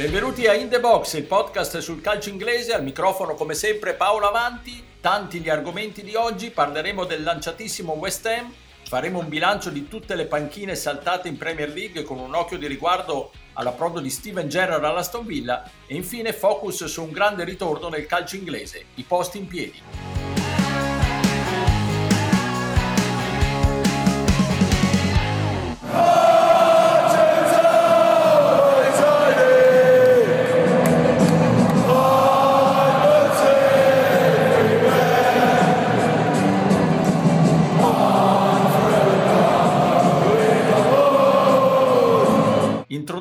[0.00, 4.28] Benvenuti a In The Box, il podcast sul calcio inglese, al microfono come sempre Paolo
[4.28, 8.50] Avanti, tanti gli argomenti di oggi, parleremo del lanciatissimo West Ham,
[8.82, 12.66] faremo un bilancio di tutte le panchine saltate in Premier League con un occhio di
[12.66, 15.70] riguardo all'approdo di Steven Gerrard all'Aston Villa.
[15.86, 19.82] E infine focus su un grande ritorno nel calcio inglese, i posti in piedi.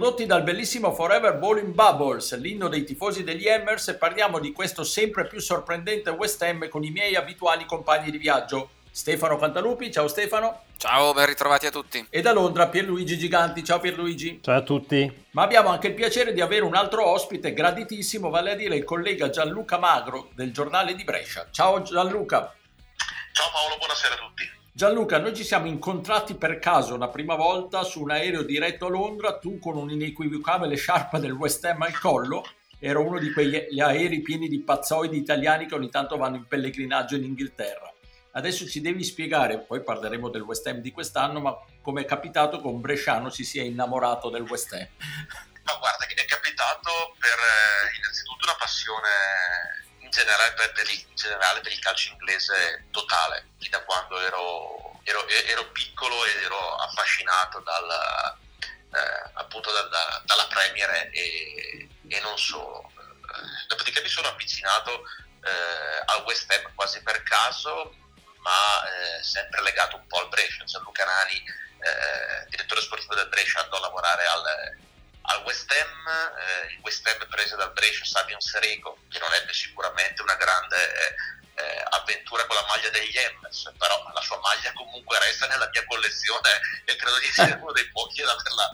[0.09, 5.27] Introdotti dal bellissimo Forever Bowling Bubbles, l'inno dei tifosi degli Hammers, parliamo di questo sempre
[5.27, 8.71] più sorprendente West Ham con i miei abituali compagni di viaggio.
[8.89, 10.63] Stefano Cantalupi, ciao Stefano.
[10.77, 12.07] Ciao, ben ritrovati a tutti.
[12.09, 14.39] E da Londra Pierluigi Giganti, ciao Pierluigi.
[14.41, 15.25] Ciao a tutti.
[15.31, 18.83] Ma abbiamo anche il piacere di avere un altro ospite graditissimo, vale a dire il
[18.85, 21.49] collega Gianluca Magro del giornale di Brescia.
[21.51, 22.51] Ciao Gianluca.
[23.31, 24.58] Ciao Paolo, buonasera a tutti.
[24.71, 28.89] Gianluca, noi ci siamo incontrati per caso una prima volta su un aereo diretto a
[28.89, 32.45] Londra, tu con un'inequivocabile sciarpa del West Ham al collo,
[32.79, 37.15] ero uno di quegli aerei pieni di pazzoidi italiani che ogni tanto vanno in pellegrinaggio
[37.15, 37.91] in Inghilterra.
[38.31, 42.61] Adesso ci devi spiegare, poi parleremo del West Ham di quest'anno, ma come è capitato
[42.61, 44.87] che un bresciano si sia innamorato del West Ham?
[45.63, 51.15] Ma guarda, è capitato per eh, innanzitutto una passione in generale per, per, il, in
[51.15, 56.75] generale per il calcio inglese totale, fin da quando ero, ero, ero piccolo ed ero
[56.75, 58.37] affascinato dal,
[58.93, 62.91] eh, appunto da, da, dalla Premier e, e non solo.
[62.97, 65.03] Eh, dopodiché mi sono avvicinato
[65.43, 67.95] eh, al West Ham quasi per caso,
[68.39, 70.63] ma eh, sempre legato un po' al Brescia.
[70.63, 74.77] Gianluca Nani, eh, direttore sportivo del Brescia, andò a lavorare al
[75.21, 79.53] al West Ham, eh, il West Ham prese dal Brescia Sabian Serego, che non ebbe
[79.53, 81.15] sicuramente una grande eh,
[81.59, 85.85] eh, avventura con la maglia degli Emmers, però la sua maglia comunque resta nella mia
[85.85, 86.49] collezione
[86.85, 88.69] e credo di essere uno dei pochi ad averla,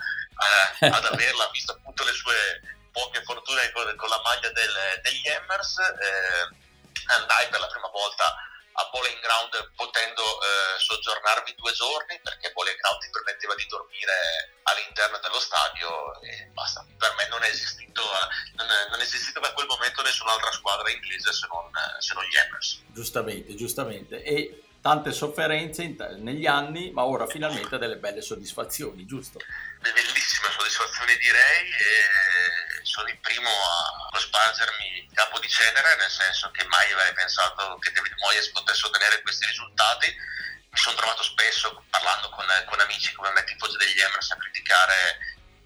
[0.80, 2.62] eh, ad averla visto appunto le sue
[2.92, 5.78] poche fortune con, con la maglia del, degli Emmers.
[5.78, 6.64] Eh,
[7.08, 8.36] andai per la prima volta
[8.76, 14.60] a Bowling Ground potendo eh, soggiornarvi due giorni perché Bowling Ground ti permetteva di dormire
[14.64, 16.86] all'interno dello stadio e basta.
[16.98, 18.04] Per me non è esistito,
[18.56, 22.24] non è, non è esistito da quel momento nessun'altra squadra inglese se non, se non
[22.26, 22.82] gli Hammers.
[22.92, 24.24] Giustamente, giustamente.
[24.24, 29.40] E tante sofferenze negli anni, ma ora finalmente delle belle soddisfazioni, giusto?
[29.80, 30.05] Bellissime
[30.70, 36.92] soddisfazioni direi e sono il primo a spargermi capo di cenere, nel senso che mai
[36.92, 40.08] avrei pensato che David Moyes potesse ottenere questi risultati.
[40.08, 45.18] Mi sono trovato spesso parlando con, con amici come me, tifosi degli Emirates, a criticare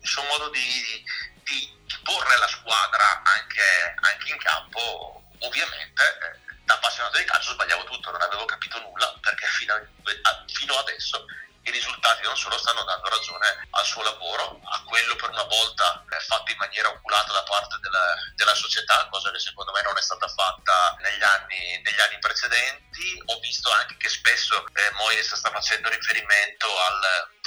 [0.01, 1.03] il suo modo di,
[1.43, 7.51] di, di porre la squadra anche, anche in campo, ovviamente eh, da appassionato di calcio
[7.53, 11.25] sbagliavo tutto, non avevo capito nulla perché fino, a, fino adesso
[11.69, 16.03] i risultati non solo stanno dando ragione al suo lavoro, a quello per una volta
[16.29, 20.01] fatto in maniera oculata da parte della, della, società, cosa che secondo me non è
[20.01, 23.21] stata fatta negli anni, negli anni precedenti.
[23.25, 27.01] Ho visto anche che spesso eh, Moyes sta facendo riferimento al,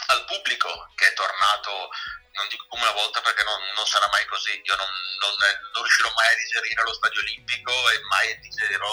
[0.06, 1.91] al pubblico che è tornato
[2.32, 4.88] non dico come una volta perché non, non sarà mai così, io non,
[5.20, 5.32] non,
[5.72, 8.93] non, riuscirò mai a digerire lo stadio olimpico e mai digerirò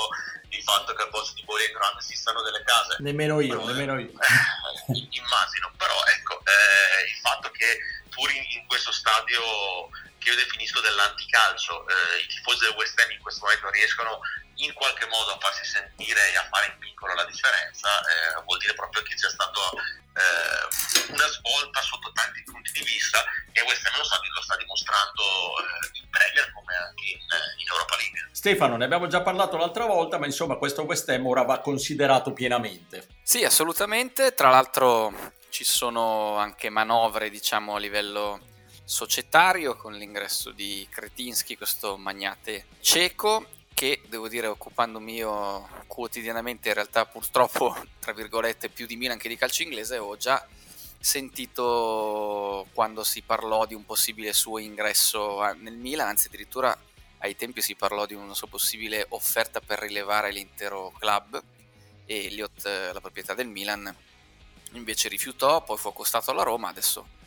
[0.50, 2.98] il fatto che al posto di Bowling Ground esistano delle case.
[3.00, 4.12] Nemmeno io, però, nemmeno io.
[4.12, 7.80] Eh, immagino, però ecco, eh, il fatto che
[8.10, 9.90] pur in, in, questo stadio
[10.20, 14.20] che io definisco dell'anticalcio, eh, i tifosi del West Ham in questo momento riescono
[14.60, 18.60] in qualche modo a farsi sentire e a fare in piccolo la differenza, eh, vuol
[18.60, 19.72] dire proprio che c'è stato
[20.20, 24.56] eh, una svolta sotto tanti punti di vista e West Ham lo sta, lo sta
[24.58, 27.20] dimostrando eh, in Premier come anche in,
[27.60, 28.30] in, Europa League.
[28.32, 32.34] Stefano, ne abbiamo già parlato l'altra volta, ma insomma questo West Ham ora va considerato
[32.34, 33.08] pienamente.
[33.24, 38.40] Sì, assolutamente, tra l'altro ci sono anche manovre diciamo a livello
[38.90, 46.74] societario con l'ingresso di Kretinsky, questo magnate cieco che devo dire occupandomi io quotidianamente in
[46.74, 50.44] realtà purtroppo tra virgolette più di Milan che di calcio inglese ho già
[51.00, 56.76] sentito quando si parlò di un possibile suo ingresso nel Milan anzi addirittura
[57.20, 61.40] ai tempi si parlò di una sua possibile offerta per rilevare l'intero club
[62.08, 63.96] e Elliott la proprietà del Milan
[64.72, 67.18] invece rifiutò poi fu accostato alla Roma adesso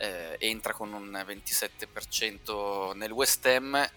[0.00, 3.90] eh, entra con un 27% nel West Ham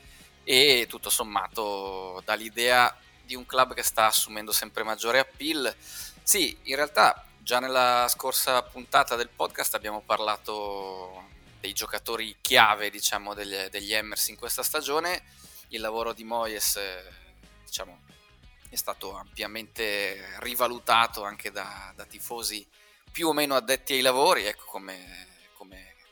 [0.43, 5.73] e tutto sommato dall'idea di un club che sta assumendo sempre maggiore appeal.
[6.21, 11.29] Sì, in realtà già nella scorsa puntata del podcast abbiamo parlato
[11.61, 15.23] dei giocatori chiave diciamo, degli, degli Hammers in questa stagione.
[15.69, 16.79] Il lavoro di Moyes
[17.63, 18.01] diciamo,
[18.67, 22.67] è stato ampiamente rivalutato anche da, da, tifosi
[23.09, 25.32] più o meno addetti ai lavori, ecco come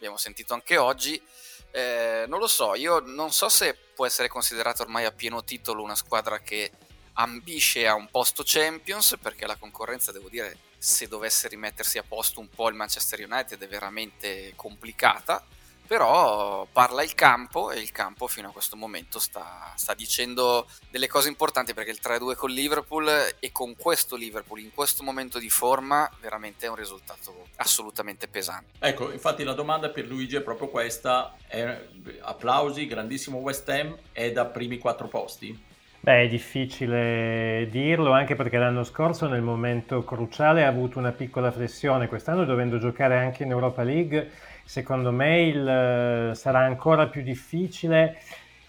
[0.01, 1.21] abbiamo sentito anche oggi.
[1.69, 5.83] Eh, non lo so, io non so se può essere considerata ormai a pieno titolo
[5.83, 6.71] una squadra che
[7.13, 12.39] ambisce a un posto Champions, perché la concorrenza, devo dire, se dovesse rimettersi a posto
[12.39, 15.45] un po' il Manchester United è veramente complicata
[15.91, 21.09] però parla il campo e il campo fino a questo momento sta, sta, dicendo delle
[21.09, 25.49] cose importanti perché il 3-2 con Liverpool e con questo Liverpool in questo momento di
[25.49, 28.71] forma veramente è un risultato assolutamente pesante.
[28.79, 31.85] Ecco, infatti la domanda per Luigi è proprio questa, è,
[32.21, 35.69] applausi, grandissimo West Ham, è da primi quattro posti?
[36.03, 41.51] Beh, è difficile dirlo anche perché l'anno scorso nel momento cruciale ha avuto una piccola
[41.51, 44.31] flessione, quest'anno dovendo giocare anche in Europa League
[44.71, 48.19] secondo me il, eh, sarà ancora più difficile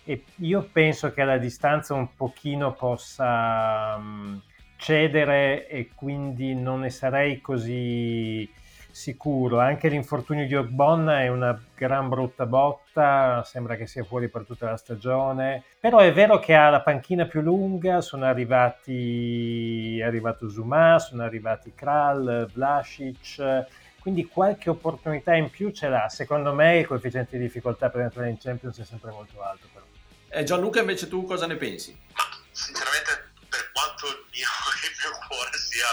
[0.05, 4.43] e io penso che la distanza un pochino possa um,
[4.77, 8.51] cedere e quindi non ne sarei così
[8.91, 9.61] sicuro.
[9.61, 14.71] Anche l'infortunio di Ogbonna è una gran brutta botta, sembra che sia fuori per tutta
[14.71, 20.51] la stagione, però è vero che ha la panchina più lunga, sono arrivati, è arrivato
[20.51, 23.67] Zuma, sono arrivati Kral, Vlasic,
[24.03, 26.09] quindi qualche opportunità in più ce l'ha.
[26.09, 29.69] Secondo me il coefficiente di difficoltà per entrare in Champions è sempre molto alto.
[29.73, 29.85] Però.
[30.29, 31.97] Eh, Gianluca, invece tu cosa ne pensi?
[32.13, 34.51] Ma sinceramente, per quanto il mio,
[34.91, 35.87] il mio cuore sia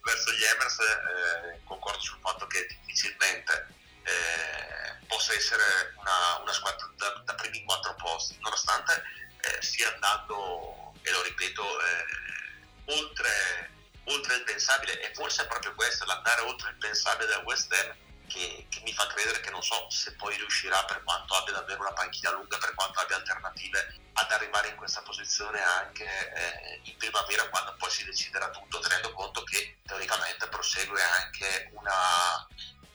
[0.00, 3.66] verso gli Emers, eh, concordo sul fatto che difficilmente
[4.04, 9.02] eh, possa essere una, una squadra da, da, primi quattro posti, nonostante
[9.40, 13.74] eh, stia andando, e lo ripeto, eh, oltre
[14.06, 17.94] oltre il pensabile e forse è proprio questo, l'andare oltre il pensabile del West Ham
[18.26, 21.80] che, che, mi fa credere che non so se poi riuscirà per quanto abbia davvero
[21.80, 26.96] una panchina lunga, per quanto abbia alternative ad arrivare in questa posizione anche eh, in
[26.96, 32.46] primavera quando poi si deciderà tutto tenendo conto che teoricamente prosegue anche una,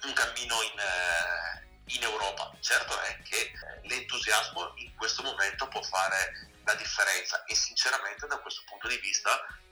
[0.04, 2.52] un cammino in, eh, in, Europa.
[2.60, 8.38] Certo è che eh, l'entusiasmo in questo momento può fare la differenza e sinceramente da
[8.38, 9.32] questo punto di vista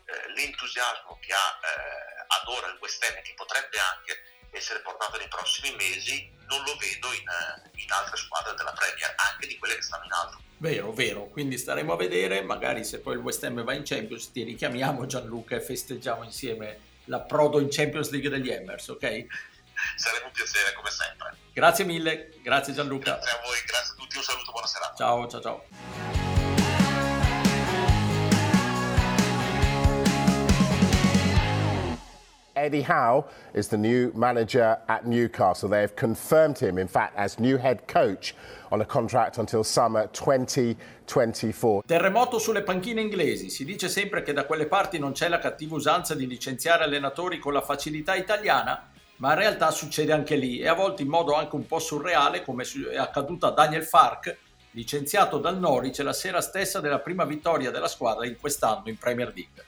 [0.09, 5.17] eh, l'entusiasmo che ha eh, ad ora il West Ham che potrebbe anche essere portato
[5.17, 9.57] nei prossimi mesi non lo vedo in, eh, in, altre squadre della Premier, anche di
[9.57, 10.41] quelle che stanno in alto.
[10.57, 14.31] Vero, vero, quindi staremo a vedere, magari se poi il West Ham va in Champions
[14.31, 19.25] ti richiamiamo Gianluca e festeggiamo insieme l'approdo in Champions League degli Hammers, ok?
[19.95, 21.35] Sarebbe un piacere come sempre.
[21.53, 23.13] Grazie mille, grazie Gianluca.
[23.13, 24.95] Grazie a voi, grazie a tutti, un saluto, buona serata.
[24.95, 26.19] Ciao, ciao, ciao.
[32.59, 35.69] Eddie Howe is the new manager at Newcastle.
[35.69, 38.35] They have confirmed him, in fact, as new head coach
[38.71, 41.83] on a contract until summer 2024.
[41.85, 43.50] Terremoto sulle panchine inglesi.
[43.50, 47.39] Si dice sempre che da quelle parti non c'è la cattiva usanza di licenziare allenatori
[47.39, 51.33] con la facilità italiana, ma in realtà succede anche lì e a volte in modo
[51.33, 54.38] anche un po' surreale, come è accaduto a Daniel Fark,
[54.71, 59.33] licenziato dal Norwich la sera stessa della prima vittoria della squadra in quest'anno in Premier
[59.33, 59.63] League.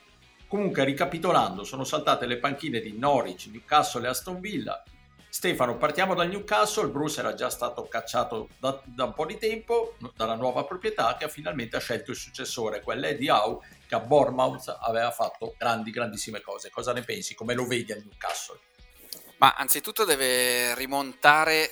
[0.51, 4.83] Comunque, ricapitolando, sono saltate le panchine di Norwich, Newcastle e Aston Villa.
[5.29, 6.89] Stefano, partiamo dal Newcastle.
[6.89, 11.23] Bruce era già stato cacciato da, da, un po' di tempo dalla nuova proprietà che
[11.23, 16.69] ha finalmente scelto il successore, quell'Eddie Howe, che a Bournemouth aveva fatto grandi, grandissime cose.
[16.69, 17.33] Cosa ne pensi?
[17.33, 18.59] Come lo vedi al Newcastle?
[19.37, 21.69] Ma anzitutto deve rimontare,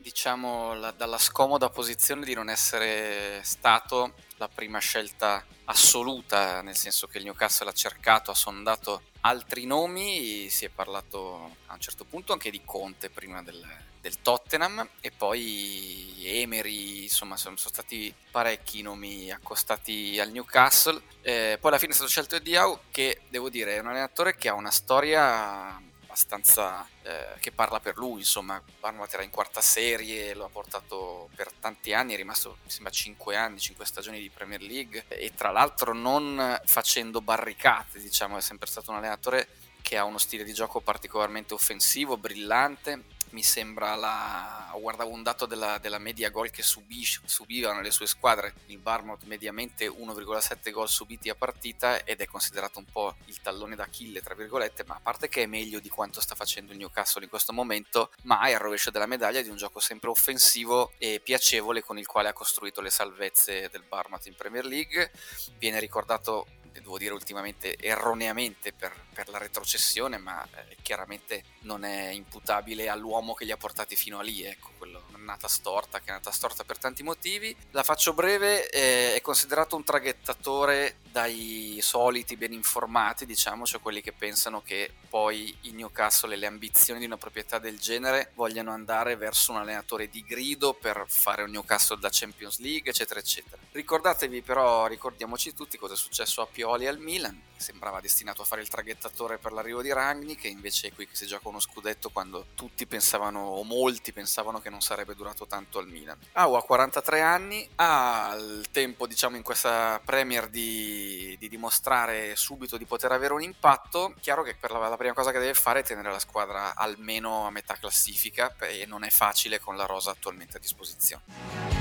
[0.00, 7.06] diciamo, la, dalla scomoda posizione di non essere stato la prima scelta assoluta, nel senso
[7.06, 12.04] che il Newcastle ha cercato, ha sondato altri nomi, si è parlato a un certo
[12.04, 13.62] punto anche di Conte prima del,
[14.00, 21.00] del Tottenham e poi Emery, insomma sono, sono stati parecchi nomi accostati al Newcastle.
[21.22, 24.48] Eh, poi alla fine è stato scelto Diao che devo dire è un allenatore che
[24.48, 25.80] ha una storia
[26.18, 31.28] abbastanza eh, che parla per lui, insomma, Barnwell era in quarta serie, lo ha portato
[31.36, 35.04] per tanti anni, è rimasto mi sembra 5 anni, 5 stagioni di Premier League.
[35.06, 39.48] E tra l'altro non facendo barricate, diciamo, è sempre stato un allenatore
[39.80, 44.72] che ha uno stile di gioco particolarmente offensivo, brillante mi sembra la...
[44.78, 47.20] guardavo un dato della, della media gol che subis...
[47.24, 52.78] subivano le sue squadre, il Barmouth mediamente 1,7 gol subiti a partita ed è considerato
[52.78, 56.20] un po' il tallone d'Achille tra virgolette, ma a parte che è meglio di quanto
[56.20, 59.56] sta facendo il Newcastle in questo momento, ma è al rovescio della medaglia di un
[59.56, 64.34] gioco sempre offensivo e piacevole con il quale ha costruito le salvezze del Barmouth in
[64.34, 65.10] Premier League,
[65.58, 66.46] viene ricordato
[66.80, 73.34] devo dire ultimamente erroneamente per, per la retrocessione, ma eh, chiaramente non è imputabile all'uomo
[73.34, 76.64] che li ha portati fino a lì, ecco, quello nata storta, che è nata storta
[76.64, 77.54] per tanti motivi.
[77.70, 84.00] La faccio breve, eh, è considerato un traghettatore dai soliti ben informati, diciamo, cioè quelli
[84.00, 88.72] che pensano che poi in Newcastle e le ambizioni di una proprietà del genere vogliano
[88.72, 93.60] andare verso un allenatore di grido per fare un Newcastle da Champions League, eccetera, eccetera.
[93.72, 98.60] Ricordatevi però, ricordiamoci tutti cosa è successo a Pioli al Milan, sembrava destinato a fare
[98.60, 102.10] il traghettatore per l'arrivo di Ragni, che invece è qui che si gioca uno scudetto
[102.10, 106.16] quando tutti pensavano, o molti pensavano che non sarebbe durato tanto al Milan.
[106.32, 112.76] Au ha 43 anni, ha il tempo, diciamo, in questa Premier di, di, dimostrare subito
[112.76, 114.14] di poter avere un impatto.
[114.20, 117.46] Chiaro che per la, la, prima cosa che deve fare è tenere la squadra almeno
[117.46, 121.78] a metà classifica e non è facile con la rosa attualmente a disposizione.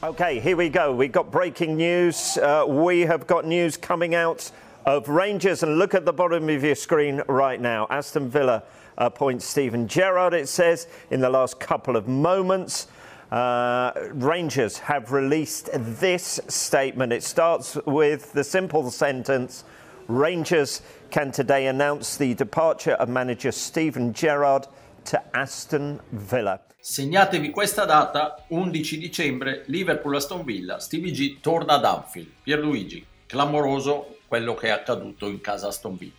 [0.00, 0.92] Okay, here we go.
[0.92, 2.36] We've got breaking news.
[2.36, 4.52] Uh, we have got news coming out
[4.84, 7.86] of Rangers, and look at the bottom of your screen right now.
[7.90, 8.62] Aston Villa
[8.98, 12.86] appoints Stephen Gerrard, it says, in the last couple of moments.
[13.30, 17.12] Uh, Rangers have released this statement.
[17.12, 19.64] It starts with the simple sentence
[20.08, 24.66] Rangers can today announce the departure of manager Stephen Gerrard
[25.06, 26.60] to Aston Villa.
[26.78, 32.28] Segnatevi questa data, 11 dicembre, Liverpool-Aston Villa, Stevie G torna ad Anfield.
[32.44, 36.12] Pierluigi, clamoroso quello che è accaduto in casa Aston Villa.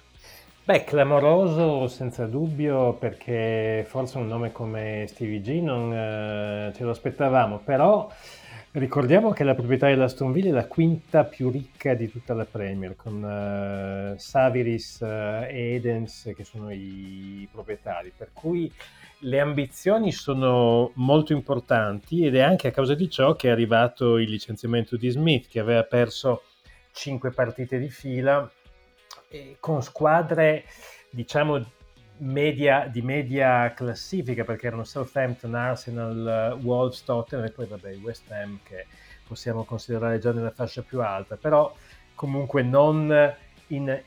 [0.64, 6.92] Beh, clamoroso senza dubbio perché forse un nome come Stevie G non eh, ce lo
[6.92, 8.10] aspettavamo, però
[8.72, 12.96] ricordiamo che la proprietà dell'Aston Villa è la quinta più ricca di tutta la Premier,
[12.96, 18.72] con eh, Saviris eh, e Edens che sono i proprietari, per cui
[19.20, 24.18] le ambizioni sono molto importanti ed è anche a causa di ciò che è arrivato
[24.18, 26.44] il licenziamento di Smith che aveva perso
[26.96, 28.50] cinque partite di fila
[29.60, 30.64] con squadre
[31.10, 31.64] diciamo
[32.18, 38.60] media, di media classifica perché erano Southampton, Arsenal, Wolves, Tottenham e poi vabbè West Ham
[38.64, 38.88] che
[39.28, 41.76] possiamo considerare già nella fascia più alta però
[42.16, 43.36] comunque non
[43.68, 44.04] in eh,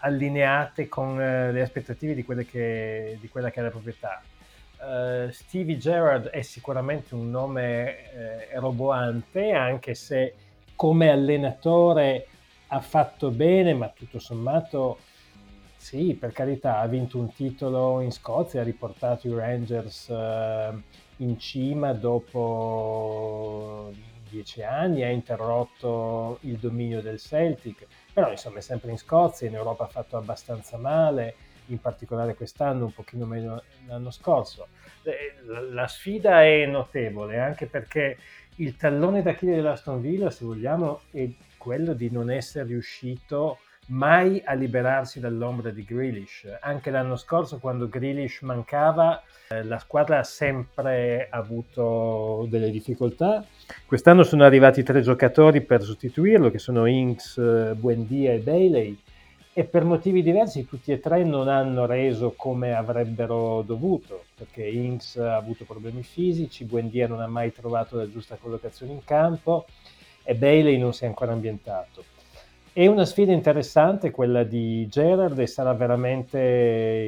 [0.00, 4.22] allineate con eh, le aspettative di, che, di, quella che è la proprietà.
[4.82, 10.34] Uh, Stevie Gerrard è sicuramente un nome eh, roboante, anche se
[10.82, 12.26] come allenatore
[12.66, 14.98] ha fatto bene, ma tutto sommato
[15.76, 20.82] sì, per carità, ha vinto un titolo in Scozia, ha riportato i Rangers uh,
[21.18, 23.92] in cima dopo
[24.28, 29.54] dieci anni, ha interrotto il dominio del Celtic però insomma è sempre in Scozia, in
[29.54, 31.34] Europa ha fatto abbastanza male,
[31.66, 34.66] in particolare quest'anno, un pochino meno l'anno scorso.
[35.04, 35.34] Eh,
[35.70, 38.18] la sfida è notevole anche perché
[38.56, 44.54] il tallone d'Achille dell'Aston Villa, se vogliamo, è quello di non essere riuscito mai a
[44.54, 46.46] liberarsi dall'ombra di Grealish.
[46.60, 53.44] Anche l'anno scorso, quando Grealish mancava, eh, la squadra ha sempre avuto delle difficoltà.
[53.86, 58.98] Quest'anno sono arrivati tre giocatori per sostituirlo, che sono Inks, eh, Buendia e Bailey,
[59.54, 65.16] e per motivi diversi tutti e tre non hanno reso come avrebbero dovuto, perché Inks
[65.16, 69.66] ha avuto problemi fisici, Buendia non ha mai trovato la giusta collocazione in campo
[70.22, 72.04] e Bailey non si è ancora ambientato.
[72.72, 76.38] È una sfida interessante quella di Gerard e sarà veramente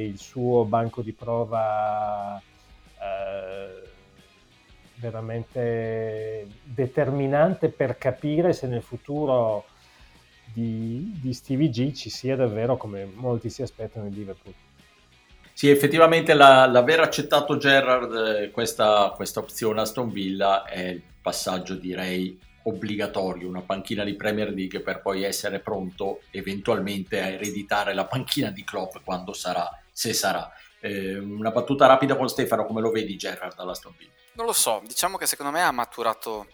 [0.07, 3.89] il suo banco di prova eh,
[4.97, 9.65] veramente determinante per capire se nel futuro
[10.55, 14.53] di, di Stevie G ci sia davvero come molti si aspettano in Liverpool.
[15.51, 21.75] Sì, effettivamente la, l'aver accettato Gerrard eh, questa, questa opzione Aston Villa è il passaggio
[21.75, 28.05] direi obbligatorio una panchina di Premier League per poi essere pronto eventualmente a ereditare la
[28.05, 30.51] panchina di Klopp quando sarà, se sarà.
[30.79, 34.11] Eh, una battuta rapida con Stefano, come lo vedi Gerrard all'Aston Villa?
[34.33, 36.47] Non lo so, diciamo che secondo me ha maturato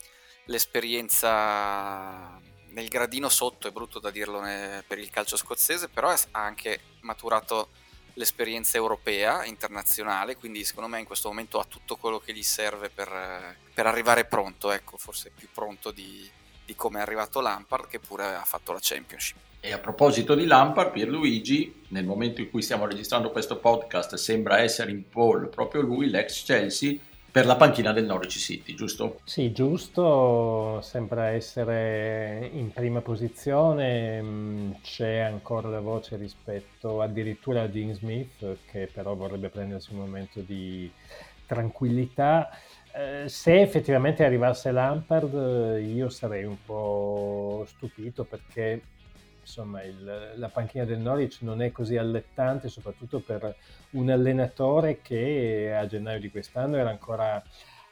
[0.45, 2.39] l'esperienza
[2.71, 4.41] nel gradino sotto, è brutto da dirlo
[4.87, 7.69] per il calcio scozzese, però ha anche maturato
[8.15, 12.89] l'esperienza europea, internazionale, quindi secondo me in questo momento ha tutto quello che gli serve
[12.89, 16.29] per, per arrivare pronto, ecco, forse più pronto di,
[16.65, 19.37] di come è arrivato Lampard che pure ha fatto la Championship.
[19.63, 24.59] E a proposito di Lampard, Pierluigi, nel momento in cui stiamo registrando questo podcast, sembra
[24.59, 26.97] essere in pole proprio lui, l'ex Chelsea,
[27.31, 29.21] per la panchina del Norwich City, giusto?
[29.23, 37.67] Sì, giusto, sembra essere in prima posizione, mm, c'è ancora la voce rispetto addirittura a
[37.67, 40.91] Dean Smith che però vorrebbe prendersi un momento di
[41.45, 42.49] tranquillità.
[42.93, 48.81] Eh, se effettivamente arrivasse Lampard, io sarei un po' stupito perché
[49.41, 53.55] insomma, il, la panchina del Norwich non è così allettante, soprattutto per
[53.91, 57.43] un allenatore che a gennaio di quest'anno era ancora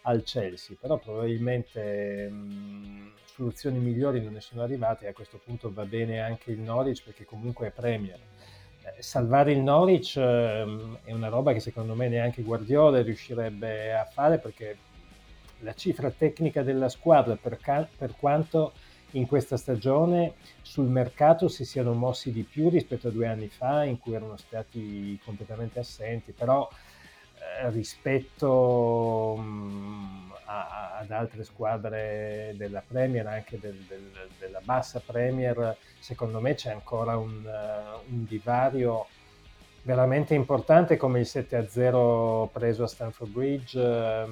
[0.04, 5.72] al Chelsea, però probabilmente mh, soluzioni migliori non ne sono arrivate e a questo punto
[5.74, 8.20] va bene anche il Norwich perché comunque è Premier.
[8.82, 10.66] Eh, salvare il Norwich eh,
[11.04, 14.78] è una roba che secondo me neanche Guardiola riuscirebbe a fare perché
[15.60, 18.74] la cifra tecnica della squadra per, ca- per quanto
[19.12, 23.84] in questa stagione sul mercato si siano mossi di più rispetto a due anni fa
[23.84, 26.68] in cui erano stati completamente assenti, però
[27.40, 35.02] eh, rispetto mh, mm, a, ad altre squadre della Premier, anche del, del, della bassa
[35.04, 39.08] Premier, secondo me c'è ancora un, uh, un divario
[39.84, 44.30] veramente importante come il 7-0 preso a Stanford Bridge uh,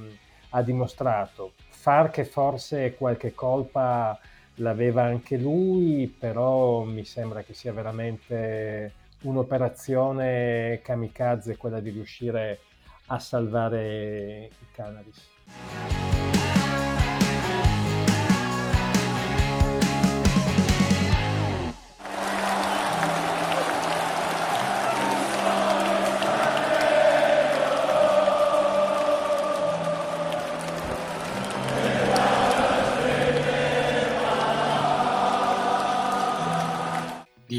[0.49, 1.53] ha dimostrato.
[1.69, 4.19] Far che forse qualche colpa
[4.57, 12.59] l'aveva anche lui, però mi sembra che sia veramente un'operazione kamikaze quella di riuscire
[13.07, 16.16] a salvare i Canaris.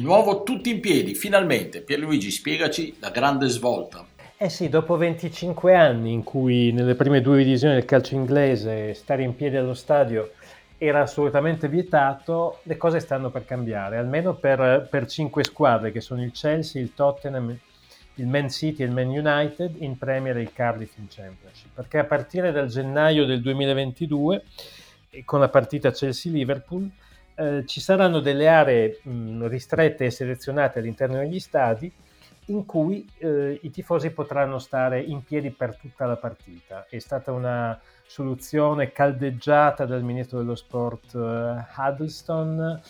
[0.08, 1.82] Nuovo tutti in piedi, finalmente.
[1.82, 4.06] Pierluigi, spiegaci la grande svolta.
[4.38, 9.22] Eh sì, dopo 25 anni in cui nelle prime due divisioni del calcio inglese stare
[9.22, 10.32] in piedi allo stadio
[10.78, 16.22] era assolutamente vietato, le cose stanno per cambiare, almeno per, per cinque squadre che sono
[16.22, 17.54] il Chelsea, il Tottenham,
[18.14, 21.98] il Man City e il Man United in Premier e il Cardiff in Championship, perché
[21.98, 24.42] a partire dal gennaio del 2022,
[25.26, 26.88] con la partita Chelsea-Liverpool,
[27.38, 31.90] eh, ci saranno delle aree mh, ristrette e selezionate all'interno degli stadi
[32.46, 36.86] in cui eh, i tifosi potranno stare in piedi per tutta la partita.
[36.88, 42.80] È stata una soluzione caldeggiata dal ministro dello sport eh, Huddleston.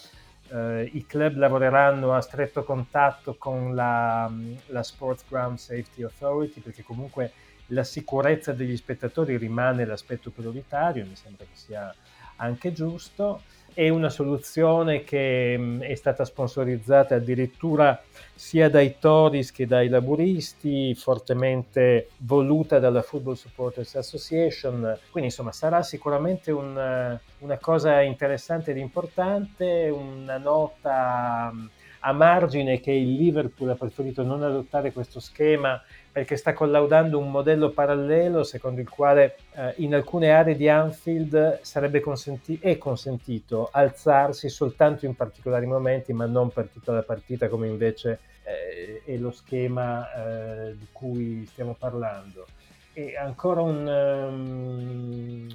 [0.50, 4.32] Eh, I club lavoreranno a stretto contatto con la,
[4.66, 7.32] la Sports Ground Safety Authority perché comunque
[7.66, 11.94] la sicurezza degli spettatori rimane l'aspetto prioritario, mi sembra che sia
[12.36, 13.42] anche giusto
[13.78, 18.02] è una soluzione che mh, è stata sponsorizzata addirittura
[18.34, 24.98] sia dai Tories che dai laburisti, fortemente voluta dalla Football Supporters Association.
[25.12, 31.52] Quindi insomma sarà sicuramente un, una cosa interessante ed importante, una nota
[32.00, 35.80] a margine che il Liverpool ha preferito non adottare questo schema
[36.18, 41.60] perché sta collaudando un modello parallelo secondo il quale eh, in alcune aree di Anfield
[41.62, 47.46] sarebbe consenti- è consentito alzarsi soltanto in particolari momenti, ma non per tutta la partita,
[47.46, 52.46] come invece eh, è lo schema eh, di cui stiamo parlando.
[52.94, 55.46] E ancora un, um,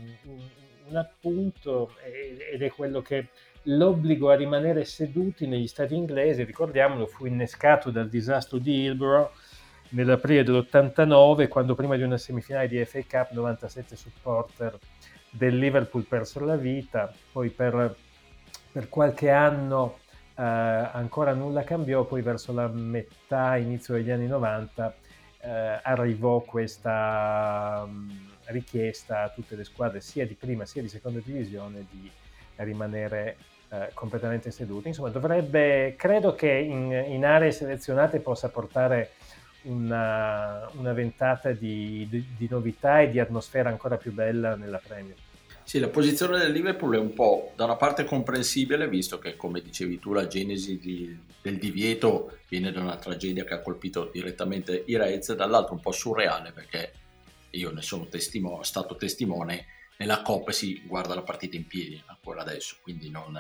[0.88, 1.92] un appunto,
[2.54, 3.28] ed è quello che
[3.64, 9.30] l'obbligo a rimanere seduti negli stati inglesi, ricordiamolo, fu innescato dal disastro di Hillborough
[9.94, 14.78] nell'aprile dell'89, quando prima di una semifinale di FA Cup 97 supporter
[15.30, 17.96] del Liverpool persero la vita, poi per,
[18.72, 19.98] per qualche anno
[20.36, 24.96] eh, ancora nulla cambiò, poi verso la metà, inizio degli anni 90
[25.40, 31.20] eh, arrivò questa um, richiesta a tutte le squadre sia di prima sia di seconda
[31.24, 32.10] divisione di
[32.58, 33.38] rimanere
[33.70, 34.90] eh, completamente seduti.
[34.90, 39.12] Insomma, dovrebbe, credo che in, in aree selezionate possa portare
[39.64, 45.16] una, una ventata di, di, di, novità e di atmosfera ancora più bella nella Premier.
[45.64, 49.62] Sì, la posizione del Liverpool è un po' da una parte comprensibile, visto che, come
[49.62, 54.84] dicevi tu, la genesi di, del divieto viene da una tragedia che ha colpito direttamente
[54.88, 56.92] i Reds, dall'altro un po' surreale, perché
[57.52, 59.66] io ne sono testimo, stato testimone,
[59.98, 63.38] nella Coppa si guarda la partita in piedi ancora adesso, quindi non,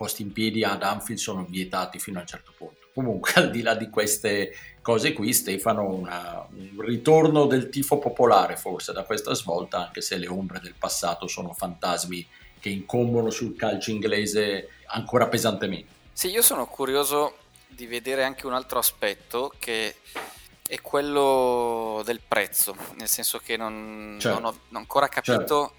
[0.00, 2.86] posti in piedi ad Anfield sono vietati fino a un certo punto.
[2.94, 8.56] Comunque, al di là di queste cose qui, Stefano, una, un ritorno del tifo popolare
[8.56, 12.26] forse da questa svolta, anche se le ombre del passato sono fantasmi
[12.58, 15.92] che incombono sul calcio inglese ancora pesantemente.
[16.14, 17.36] Sì, io sono curioso
[17.68, 19.96] di vedere anche un altro aspetto che
[20.66, 24.40] è quello del prezzo, nel senso che non, certo.
[24.40, 25.72] non ho non ancora capito, certo.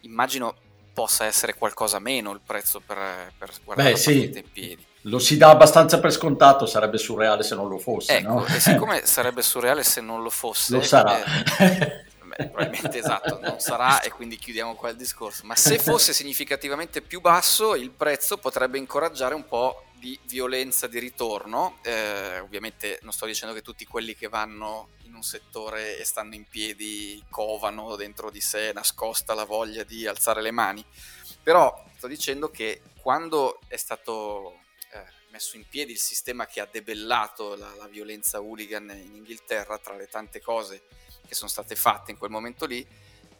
[0.00, 0.54] immagino
[0.98, 2.98] possa essere qualcosa meno il prezzo per,
[3.38, 4.24] per guardare Beh, sì.
[4.34, 4.84] in piedi.
[5.02, 8.16] Lo si dà abbastanza per scontato, sarebbe surreale se non lo fosse.
[8.16, 8.46] Ecco, no?
[8.46, 11.22] e siccome sarebbe surreale se non lo fosse, lo sarà.
[11.58, 12.04] Eh,
[12.50, 15.46] probabilmente esatto, non sarà e quindi chiudiamo qua il discorso.
[15.46, 20.98] Ma se fosse significativamente più basso, il prezzo potrebbe incoraggiare un po' di violenza di
[20.98, 21.78] ritorno.
[21.82, 26.34] Eh, ovviamente non sto dicendo che tutti quelli che vanno in un settore e stanno
[26.34, 30.84] in piedi covano dentro di sé nascosta la voglia di alzare le mani,
[31.42, 34.60] però sto dicendo che quando è stato
[34.92, 39.78] eh, messo in piedi il sistema che ha debellato la, la violenza hooligan in Inghilterra,
[39.78, 40.82] tra le tante cose
[41.26, 42.86] che sono state fatte in quel momento lì,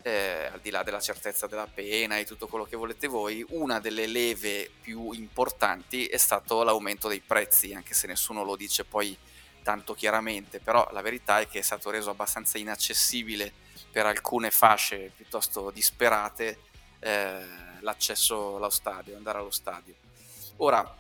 [0.03, 3.81] eh, al di là della certezza della pena e tutto quello che volete voi, una
[3.81, 9.17] delle leve più importanti è stato l'aumento dei prezzi, anche se nessuno lo dice poi
[9.63, 13.53] tanto chiaramente, però la verità è che è stato reso abbastanza inaccessibile
[13.91, 16.61] per alcune fasce piuttosto disperate
[17.01, 17.45] eh,
[17.81, 19.95] l'accesso allo stadio, andare allo stadio.
[20.59, 20.97] Ora,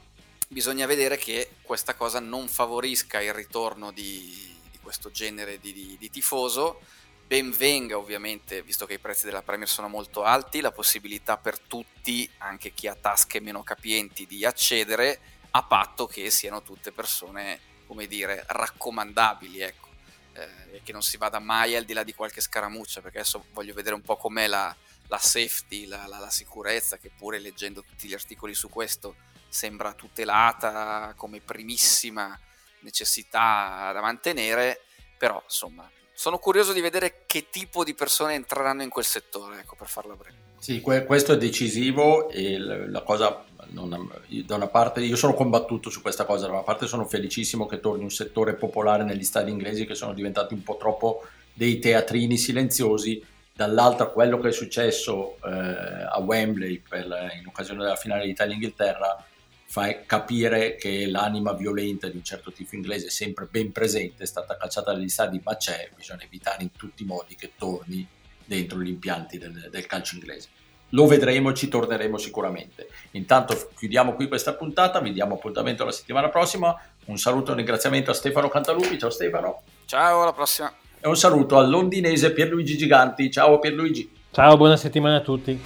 [0.48, 5.96] bisogna vedere che questa cosa non favorisca il ritorno di, di questo genere di, di,
[5.98, 6.80] di tifoso,
[7.28, 11.58] ben venga ovviamente, visto che i prezzi della Premier sono molto alti, la possibilità per
[11.58, 17.60] tutti, anche chi ha tasche meno capienti, di accedere a patto che siano tutte persone,
[17.86, 19.88] come dire, raccomandabili, ecco,
[20.32, 23.44] eh, e che non si vada mai al di là di qualche scaramuccia, perché adesso
[23.52, 24.74] voglio vedere un po' com'è la,
[25.08, 29.16] la safety, la, la, la sicurezza, che pure leggendo tutti gli articoli su questo
[29.50, 32.40] sembra tutelata come primissima
[32.80, 34.80] necessità da mantenere,
[35.18, 39.76] però insomma sono curioso di vedere che tipo di persone entreranno in quel settore, ecco,
[39.78, 40.34] per farla breve.
[40.58, 44.10] Sì, que- questo è decisivo e la cosa, non,
[44.44, 47.78] da una parte, io sono combattuto su questa cosa, da una parte sono felicissimo che
[47.78, 52.36] torni un settore popolare negli stadi inglesi che sono diventati un po' troppo dei teatrini
[52.36, 57.04] silenziosi, dall'altra quello che è successo eh, a Wembley per,
[57.38, 59.24] in occasione della finale d'Italia-Inghilterra
[59.70, 64.26] fa capire che l'anima violenta di un certo tifo inglese è sempre ben presente, è
[64.26, 68.06] stata cacciata dagli stadi, ma c'è, bisogna evitare in tutti i modi che torni
[68.46, 70.48] dentro gli impianti del, del calcio inglese.
[70.92, 72.88] Lo vedremo, ci torneremo sicuramente.
[73.10, 76.74] Intanto chiudiamo qui questa puntata, vi diamo appuntamento la settimana prossima.
[77.04, 78.98] Un saluto e un ringraziamento a Stefano Cantalupi.
[78.98, 79.62] Ciao Stefano.
[79.84, 80.72] Ciao, alla prossima.
[80.98, 83.30] E un saluto al londinese Pierluigi Giganti.
[83.30, 84.10] Ciao Pierluigi.
[84.30, 85.60] Ciao, buona settimana a tutti.